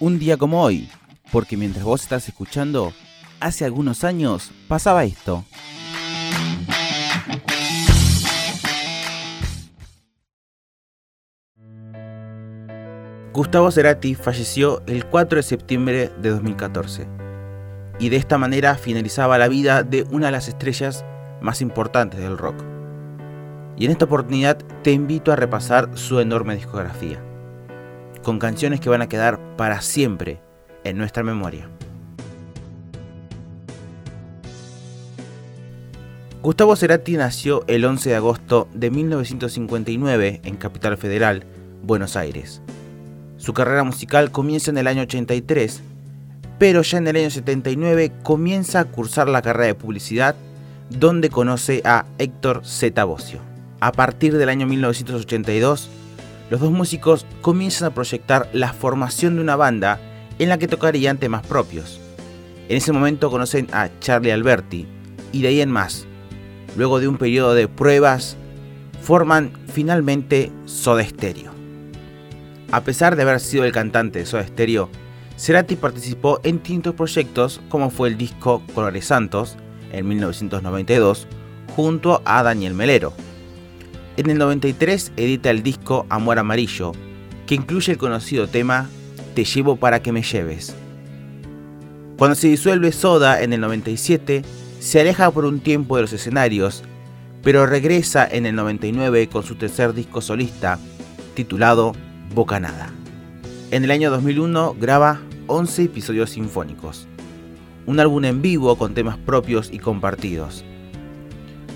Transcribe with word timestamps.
un 0.00 0.18
día 0.18 0.36
como 0.36 0.62
hoy, 0.62 0.88
porque 1.30 1.56
mientras 1.56 1.84
vos 1.84 2.02
estás 2.02 2.26
escuchando, 2.26 2.92
hace 3.38 3.64
algunos 3.64 4.02
años 4.02 4.50
pasaba 4.66 5.04
esto. 5.04 5.44
Gustavo 13.32 13.70
Cerati 13.70 14.14
falleció 14.14 14.82
el 14.86 15.06
4 15.06 15.36
de 15.36 15.42
septiembre 15.42 16.10
de 16.20 16.30
2014 16.30 17.06
y 17.98 18.08
de 18.08 18.16
esta 18.16 18.38
manera 18.38 18.74
finalizaba 18.74 19.38
la 19.38 19.48
vida 19.48 19.82
de 19.82 20.04
una 20.10 20.26
de 20.26 20.32
las 20.32 20.48
estrellas 20.48 21.04
más 21.40 21.62
importantes 21.62 22.20
del 22.20 22.36
rock. 22.36 22.62
Y 23.76 23.84
en 23.84 23.92
esta 23.92 24.06
oportunidad 24.06 24.58
te 24.82 24.92
invito 24.92 25.32
a 25.32 25.36
repasar 25.36 25.90
su 25.94 26.20
enorme 26.20 26.54
discografía, 26.54 27.22
con 28.22 28.38
canciones 28.38 28.80
que 28.80 28.90
van 28.90 29.02
a 29.02 29.08
quedar 29.08 29.39
para 29.60 29.82
siempre 29.82 30.40
en 30.84 30.96
nuestra 30.96 31.22
memoria. 31.22 31.68
Gustavo 36.40 36.74
Cerati 36.76 37.18
nació 37.18 37.64
el 37.66 37.84
11 37.84 38.08
de 38.08 38.16
agosto 38.16 38.68
de 38.72 38.90
1959 38.90 40.40
en 40.44 40.56
Capital 40.56 40.96
Federal, 40.96 41.44
Buenos 41.82 42.16
Aires. 42.16 42.62
Su 43.36 43.52
carrera 43.52 43.84
musical 43.84 44.30
comienza 44.30 44.70
en 44.70 44.78
el 44.78 44.86
año 44.86 45.02
83, 45.02 45.82
pero 46.58 46.80
ya 46.80 46.96
en 46.96 47.08
el 47.08 47.16
año 47.16 47.30
79 47.30 48.12
comienza 48.22 48.80
a 48.80 48.86
cursar 48.86 49.28
la 49.28 49.42
carrera 49.42 49.66
de 49.66 49.74
publicidad, 49.74 50.36
donde 50.88 51.28
conoce 51.28 51.82
a 51.84 52.06
Héctor 52.16 52.62
Z. 52.64 53.04
Bocio. 53.04 53.40
A 53.80 53.92
partir 53.92 54.38
del 54.38 54.48
año 54.48 54.66
1982, 54.66 55.90
los 56.50 56.60
dos 56.60 56.72
músicos 56.72 57.26
comienzan 57.40 57.88
a 57.88 57.94
proyectar 57.94 58.50
la 58.52 58.72
formación 58.72 59.36
de 59.36 59.42
una 59.42 59.56
banda 59.56 60.00
en 60.38 60.48
la 60.48 60.58
que 60.58 60.68
tocarían 60.68 61.18
temas 61.18 61.46
propios. 61.46 62.00
En 62.68 62.76
ese 62.76 62.92
momento 62.92 63.30
conocen 63.30 63.68
a 63.72 63.88
Charlie 64.00 64.32
Alberti 64.32 64.86
y 65.32 65.42
de 65.42 65.48
ahí 65.48 65.60
en 65.60 65.70
más. 65.70 66.06
Luego 66.76 67.00
de 67.00 67.08
un 67.08 67.18
periodo 67.18 67.54
de 67.54 67.68
pruebas, 67.68 68.36
forman 69.02 69.52
finalmente 69.72 70.52
Soda 70.66 71.04
Stereo. 71.04 71.52
A 72.70 72.82
pesar 72.82 73.16
de 73.16 73.22
haber 73.22 73.40
sido 73.40 73.64
el 73.64 73.72
cantante 73.72 74.20
de 74.20 74.26
Soda 74.26 74.46
Stereo, 74.46 74.90
Cerati 75.36 75.76
participó 75.76 76.40
en 76.44 76.56
distintos 76.56 76.94
proyectos 76.94 77.60
como 77.68 77.90
fue 77.90 78.08
el 78.08 78.18
disco 78.18 78.62
Colores 78.74 79.06
Santos 79.06 79.56
en 79.92 80.06
1992 80.06 81.26
junto 81.74 82.22
a 82.24 82.42
Daniel 82.42 82.74
Melero. 82.74 83.12
En 84.16 84.28
el 84.28 84.38
93 84.38 85.12
edita 85.16 85.50
el 85.50 85.62
disco 85.62 86.04
Amor 86.08 86.38
Amarillo, 86.38 86.92
que 87.46 87.54
incluye 87.54 87.92
el 87.92 87.98
conocido 87.98 88.48
tema 88.48 88.88
Te 89.34 89.44
llevo 89.44 89.76
para 89.76 90.02
que 90.02 90.12
me 90.12 90.22
lleves. 90.22 90.74
Cuando 92.18 92.34
se 92.34 92.48
disuelve 92.48 92.92
Soda 92.92 93.40
en 93.40 93.52
el 93.52 93.60
97, 93.60 94.42
se 94.80 95.00
aleja 95.00 95.30
por 95.30 95.44
un 95.44 95.60
tiempo 95.60 95.96
de 95.96 96.02
los 96.02 96.12
escenarios, 96.12 96.82
pero 97.42 97.66
regresa 97.66 98.26
en 98.30 98.46
el 98.46 98.56
99 98.56 99.28
con 99.28 99.42
su 99.44 99.54
tercer 99.54 99.94
disco 99.94 100.20
solista, 100.20 100.78
titulado 101.34 101.92
Bocanada. 102.34 102.90
En 103.70 103.84
el 103.84 103.90
año 103.90 104.10
2001 104.10 104.76
graba 104.78 105.20
11 105.46 105.84
episodios 105.84 106.30
sinfónicos, 106.30 107.06
un 107.86 108.00
álbum 108.00 108.24
en 108.24 108.42
vivo 108.42 108.76
con 108.76 108.92
temas 108.92 109.16
propios 109.16 109.70
y 109.72 109.78
compartidos. 109.78 110.64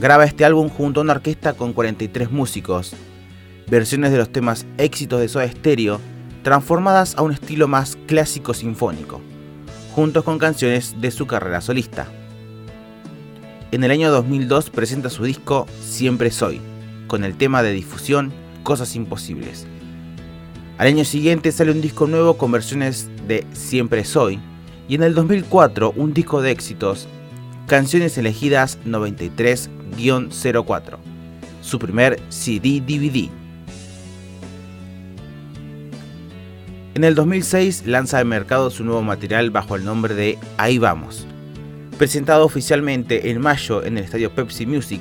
Graba 0.01 0.25
este 0.25 0.45
álbum 0.45 0.69
junto 0.69 1.01
a 1.01 1.03
una 1.03 1.13
orquesta 1.13 1.53
con 1.53 1.73
43 1.73 2.31
músicos, 2.31 2.95
versiones 3.69 4.11
de 4.11 4.19
los 4.19 4.31
temas 4.31 4.67
éxitos 4.77 5.21
de 5.21 5.29
Soda 5.29 5.49
Stereo 5.49 6.01
transformadas 6.43 7.15
a 7.17 7.23
un 7.23 7.33
estilo 7.33 7.69
más 7.69 7.97
clásico 8.07 8.55
sinfónico, 8.55 9.21
juntos 9.95 10.25
con 10.25 10.39
canciones 10.39 11.01
de 11.01 11.11
su 11.11 11.27
carrera 11.27 11.61
solista. 11.61 12.09
En 13.71 13.85
el 13.85 13.91
año 13.91 14.11
2002 14.11 14.71
presenta 14.71 15.11
su 15.11 15.25
disco 15.25 15.67
Siempre 15.81 16.31
Soy, 16.31 16.61
con 17.07 17.25
el 17.25 17.37
tema 17.37 17.63
de 17.63 17.73
difusión 17.73 18.33
Cosas 18.63 18.97
Imposibles, 18.97 19.67
al 20.77 20.89
año 20.89 21.05
siguiente 21.05 21.53
sale 21.53 21.71
un 21.71 21.81
disco 21.81 22.09
nuevo 22.09 22.37
con 22.37 22.51
versiones 22.51 23.09
de 23.29 23.47
Siempre 23.53 24.05
Soy 24.05 24.41
y 24.89 24.97
en 24.97 25.05
el 25.05 25.15
2004 25.15 25.93
un 25.97 26.13
disco 26.13 26.43
de 26.43 26.51
éxitos, 26.51 27.07
Canciones 27.69 28.19
elegidas 28.19 28.79
93-04, 29.97 30.97
su 31.63 31.79
primer 31.79 32.21
CD-DVD. 32.29 33.31
En 36.95 37.03
el 37.03 37.15
2006 37.15 37.87
lanza 37.87 38.19
al 38.19 38.27
mercado 38.27 38.71
su 38.71 38.85
nuevo 38.85 39.03
material 39.03 39.51
bajo 39.51 39.75
el 39.75 39.85
nombre 39.85 40.15
de 40.15 40.39
Ahí 40.59 40.79
Vamos, 40.79 41.27
presentado 41.99 42.45
oficialmente 42.45 43.31
en 43.31 43.41
mayo 43.41 43.85
en 43.85 43.99
el 43.99 44.05
estadio 44.05 44.31
Pepsi 44.31 44.65
Music, 44.65 45.01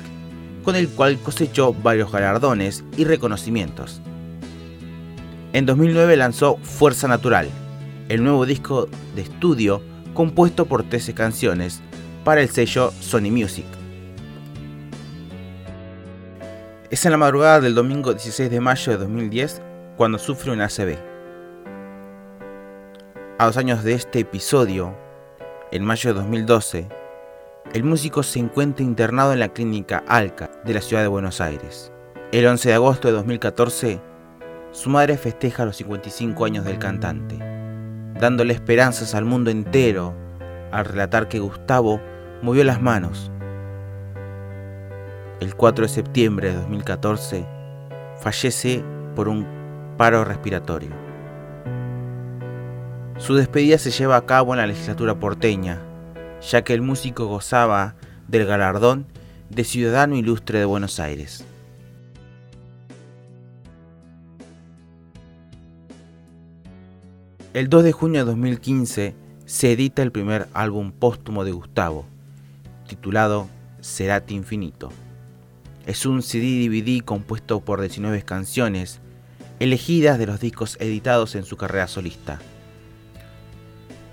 con 0.64 0.74
el 0.74 0.88
cual 0.88 1.18
cosechó 1.18 1.72
varios 1.72 2.10
galardones 2.10 2.82
y 2.96 3.04
reconocimientos. 3.04 4.00
En 5.52 5.66
2009 5.66 6.16
lanzó 6.16 6.56
Fuerza 6.56 7.06
Natural, 7.06 7.48
el 8.08 8.24
nuevo 8.24 8.44
disco 8.44 8.88
de 9.14 9.22
estudio 9.22 9.80
compuesto 10.14 10.66
por 10.66 10.82
13 10.82 11.14
canciones 11.14 11.80
para 12.24 12.40
el 12.40 12.48
sello 12.48 12.92
Sony 13.00 13.30
Music. 13.30 13.66
Es 16.94 17.04
en 17.04 17.10
la 17.10 17.18
madrugada 17.18 17.58
del 17.58 17.74
domingo 17.74 18.12
16 18.12 18.48
de 18.48 18.60
mayo 18.60 18.92
de 18.92 18.98
2010 18.98 19.60
cuando 19.96 20.16
sufre 20.16 20.52
un 20.52 20.60
ACV. 20.60 20.96
A 23.36 23.46
dos 23.46 23.56
años 23.56 23.82
de 23.82 23.94
este 23.94 24.20
episodio, 24.20 24.96
en 25.72 25.84
mayo 25.84 26.14
de 26.14 26.20
2012, 26.20 26.88
el 27.72 27.82
músico 27.82 28.22
se 28.22 28.38
encuentra 28.38 28.84
internado 28.84 29.32
en 29.32 29.40
la 29.40 29.48
clínica 29.48 30.04
Alca 30.06 30.52
de 30.64 30.72
la 30.72 30.80
ciudad 30.80 31.02
de 31.02 31.08
Buenos 31.08 31.40
Aires. 31.40 31.92
El 32.30 32.46
11 32.46 32.68
de 32.68 32.74
agosto 32.76 33.08
de 33.08 33.14
2014, 33.14 34.00
su 34.70 34.88
madre 34.88 35.16
festeja 35.16 35.64
los 35.64 35.74
55 35.74 36.44
años 36.44 36.64
del 36.64 36.78
cantante, 36.78 37.36
dándole 38.20 38.54
esperanzas 38.54 39.16
al 39.16 39.24
mundo 39.24 39.50
entero 39.50 40.14
al 40.70 40.84
relatar 40.84 41.26
que 41.26 41.40
Gustavo 41.40 42.00
movió 42.40 42.62
las 42.62 42.80
manos. 42.80 43.32
El 45.40 45.56
4 45.56 45.84
de 45.84 45.88
septiembre 45.88 46.50
de 46.50 46.56
2014 46.56 47.44
fallece 48.20 48.84
por 49.16 49.28
un 49.28 49.44
paro 49.96 50.24
respiratorio. 50.24 50.90
Su 53.18 53.34
despedida 53.34 53.78
se 53.78 53.90
lleva 53.90 54.16
a 54.16 54.26
cabo 54.26 54.54
en 54.54 54.58
la 54.58 54.66
legislatura 54.66 55.18
porteña, 55.18 55.80
ya 56.40 56.62
que 56.62 56.72
el 56.72 56.82
músico 56.82 57.26
gozaba 57.26 57.96
del 58.28 58.46
galardón 58.46 59.06
de 59.50 59.64
Ciudadano 59.64 60.16
Ilustre 60.16 60.60
de 60.60 60.64
Buenos 60.66 61.00
Aires. 61.00 61.44
El 67.54 67.68
2 67.68 67.84
de 67.84 67.92
junio 67.92 68.20
de 68.20 68.30
2015 68.30 69.14
se 69.46 69.72
edita 69.72 70.02
el 70.02 70.12
primer 70.12 70.48
álbum 70.54 70.92
póstumo 70.92 71.44
de 71.44 71.52
Gustavo, 71.52 72.06
titulado 72.86 73.48
Cerati 73.80 74.34
Infinito. 74.34 74.90
Es 75.86 76.06
un 76.06 76.22
CD-DVD 76.22 77.04
compuesto 77.04 77.60
por 77.60 77.80
19 77.80 78.22
canciones, 78.22 79.00
elegidas 79.60 80.18
de 80.18 80.26
los 80.26 80.40
discos 80.40 80.78
editados 80.80 81.34
en 81.34 81.44
su 81.44 81.58
carrera 81.58 81.88
solista. 81.88 82.40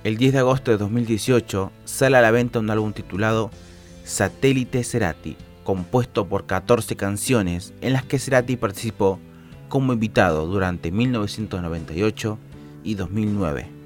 El 0.04 0.18
10 0.18 0.34
de 0.34 0.40
agosto 0.40 0.72
de 0.72 0.78
2018 0.78 1.72
sale 1.86 2.18
a 2.18 2.22
la 2.22 2.32
venta 2.32 2.60
un 2.60 2.70
álbum 2.70 2.92
titulado 2.92 3.52
Satélite 4.04 4.84
Cerati, 4.84 5.38
compuesto 5.64 6.28
por 6.28 6.46
14 6.46 6.98
canciones 6.98 7.74
en 7.80 7.94
las 7.94 8.04
que 8.04 8.20
Cerati 8.20 8.58
participó 8.58 9.20
como 9.70 9.94
invitado 9.94 10.48
durante 10.48 10.92
1998 10.92 12.38
y 12.84 12.96
2009. 12.96 13.81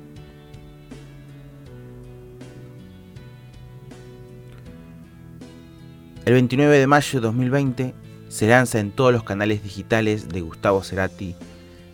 El 6.25 6.33
29 6.33 6.79
de 6.79 6.87
mayo 6.87 7.19
de 7.19 7.27
2020 7.27 7.93
se 8.29 8.47
lanza 8.47 8.79
en 8.79 8.89
todos 8.89 9.13
los 9.13 9.21
canales 9.21 9.61
digitales 9.61 10.27
de 10.27 10.41
Gustavo 10.41 10.83
Cerati 10.83 11.35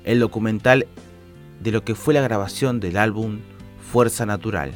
el 0.06 0.22
documental 0.22 0.88
de 1.60 1.72
lo 1.72 1.84
que 1.84 1.96
fue 1.96 2.14
la 2.14 2.22
grabación 2.22 2.80
del 2.80 2.96
álbum 2.96 3.40
Fuerza 3.92 4.26
Natural. 4.26 4.72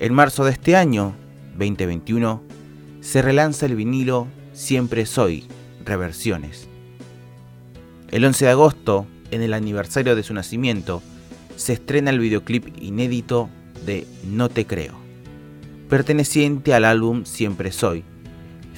En 0.00 0.12
marzo 0.14 0.44
de 0.44 0.50
este 0.50 0.74
año, 0.74 1.14
2021, 1.56 2.42
se 3.00 3.22
relanza 3.22 3.66
el 3.66 3.76
vinilo 3.76 4.26
Siempre 4.52 5.06
Soy, 5.06 5.46
Reversiones. 5.84 6.66
El 8.10 8.24
11 8.24 8.46
de 8.46 8.50
agosto 8.50 9.06
en 9.30 9.42
el 9.42 9.54
aniversario 9.54 10.16
de 10.16 10.24
su 10.24 10.34
nacimiento, 10.34 11.04
se 11.54 11.74
estrena 11.74 12.10
el 12.10 12.18
videoclip 12.18 12.82
inédito 12.82 13.48
de 13.86 14.08
No 14.24 14.48
Te 14.48 14.66
Creo, 14.66 14.94
perteneciente 15.88 16.74
al 16.74 16.84
álbum 16.84 17.24
Siempre 17.24 17.70
Soy, 17.70 18.02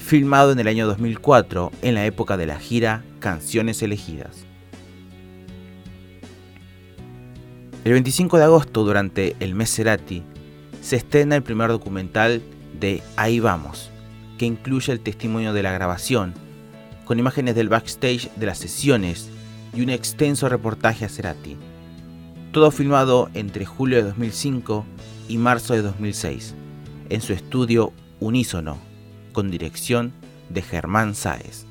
filmado 0.07 0.53
en 0.53 0.59
el 0.59 0.69
año 0.69 0.87
2004 0.87 1.69
en 1.81 1.93
la 1.93 2.05
época 2.05 2.37
de 2.37 2.45
la 2.45 2.57
gira 2.57 3.03
Canciones 3.19 3.83
Elegidas. 3.83 4.45
El 7.83 7.91
25 7.91 8.37
de 8.37 8.43
agosto, 8.45 8.85
durante 8.85 9.35
el 9.41 9.53
mes 9.53 9.69
Cerati, 9.69 10.23
se 10.81 10.95
estrena 10.95 11.35
el 11.35 11.43
primer 11.43 11.69
documental 11.69 12.41
de 12.79 13.03
Ahí 13.17 13.41
Vamos, 13.41 13.89
que 14.37 14.45
incluye 14.45 14.93
el 14.93 15.01
testimonio 15.01 15.51
de 15.51 15.63
la 15.63 15.73
grabación, 15.73 16.33
con 17.03 17.19
imágenes 17.19 17.55
del 17.55 17.67
backstage 17.67 18.31
de 18.37 18.45
las 18.45 18.59
sesiones 18.59 19.29
y 19.75 19.81
un 19.81 19.89
extenso 19.89 20.47
reportaje 20.47 21.03
a 21.03 21.09
Cerati. 21.09 21.57
Todo 22.53 22.71
filmado 22.71 23.29
entre 23.33 23.65
julio 23.65 23.97
de 23.97 24.03
2005 24.03 24.85
y 25.27 25.37
marzo 25.37 25.73
de 25.73 25.81
2006, 25.81 26.55
en 27.09 27.19
su 27.19 27.33
estudio 27.33 27.91
Unísono, 28.21 28.86
con 29.37 29.51
dirección 29.51 30.13
de 30.49 30.63
Germán 30.63 31.13
Sáez. 31.13 31.67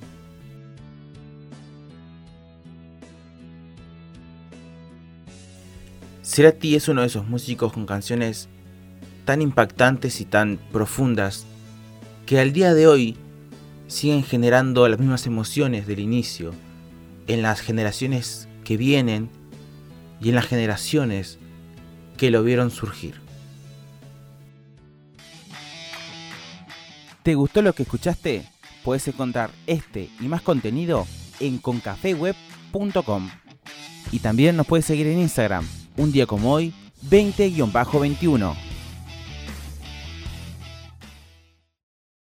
Cerati 6.22 6.76
es 6.76 6.86
uno 6.86 7.00
de 7.00 7.08
esos 7.08 7.26
músicos 7.26 7.72
con 7.72 7.84
canciones 7.84 8.48
tan 9.24 9.42
impactantes 9.42 10.20
y 10.20 10.26
tan 10.26 10.60
profundas 10.70 11.44
que 12.24 12.38
al 12.38 12.52
día 12.52 12.72
de 12.72 12.86
hoy 12.86 13.16
siguen 13.88 14.22
generando 14.22 14.86
las 14.86 15.00
mismas 15.00 15.26
emociones 15.26 15.88
del 15.88 15.98
inicio 15.98 16.52
en 17.26 17.42
las 17.42 17.58
generaciones 17.58 18.46
que 18.62 18.76
vienen 18.76 19.28
y 20.20 20.28
en 20.28 20.36
las 20.36 20.46
generaciones 20.46 21.40
que 22.16 22.30
lo 22.30 22.44
vieron 22.44 22.70
surgir. 22.70 23.25
¿Te 27.26 27.34
gustó 27.34 27.60
lo 27.60 27.72
que 27.72 27.82
escuchaste? 27.82 28.44
Puedes 28.84 29.08
encontrar 29.08 29.50
este 29.66 30.08
y 30.20 30.28
más 30.28 30.42
contenido 30.42 31.08
en 31.40 31.58
concafeweb.com. 31.58 33.30
Y 34.12 34.20
también 34.20 34.56
nos 34.56 34.64
puedes 34.68 34.86
seguir 34.86 35.08
en 35.08 35.18
Instagram, 35.18 35.66
un 35.96 36.12
día 36.12 36.26
como 36.26 36.52
hoy, 36.52 36.72
20-21. 37.10 38.65